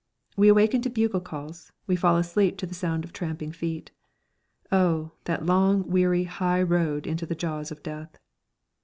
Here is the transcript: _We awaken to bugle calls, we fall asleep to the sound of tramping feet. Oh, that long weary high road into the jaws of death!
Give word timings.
_We 0.35 0.47
awaken 0.47 0.81
to 0.81 0.89
bugle 0.89 1.19
calls, 1.21 1.71
we 1.85 1.95
fall 1.95 2.17
asleep 2.17 2.57
to 2.57 2.65
the 2.65 2.73
sound 2.73 3.03
of 3.05 3.13
tramping 3.13 3.51
feet. 3.51 3.91
Oh, 4.71 5.11
that 5.25 5.45
long 5.45 5.87
weary 5.87 6.23
high 6.23 6.63
road 6.63 7.05
into 7.05 7.27
the 7.27 7.35
jaws 7.35 7.69
of 7.69 7.83
death! 7.83 8.17